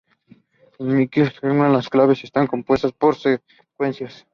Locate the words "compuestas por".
2.47-3.15